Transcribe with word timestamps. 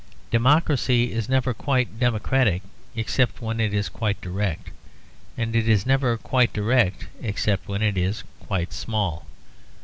Democracy 0.31 1.13
is 1.13 1.29
never 1.29 1.53
quite 1.53 1.99
democratic 1.99 2.63
except 2.95 3.39
when 3.39 3.59
it 3.59 3.71
is 3.71 3.87
quite 3.87 4.19
direct; 4.19 4.71
and 5.37 5.55
it 5.55 5.69
is 5.69 5.85
never 5.85 6.17
quite 6.17 6.51
direct 6.51 7.05
except 7.21 7.67
when 7.67 7.83
it 7.83 7.95
is 7.95 8.23
quite 8.39 8.73
small. 8.73 9.27